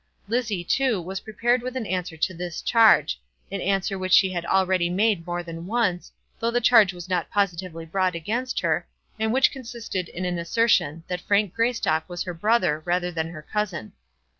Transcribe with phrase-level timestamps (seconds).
[0.27, 4.47] Lizzie, too, was prepared with an answer to this charge, an answer which she had
[4.47, 8.87] already made more than once, though the charge was not positively brought against her,
[9.19, 13.43] and which consisted in an assertion that Frank Greystock was her brother rather than her
[13.43, 13.91] cousin.